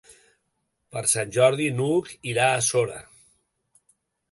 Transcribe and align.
Per 0.95 1.03
Sant 1.11 1.35
Jordi 1.35 1.67
n'Hug 1.81 2.11
irà 2.33 2.49
a 2.55 2.65
Sora. 2.71 2.99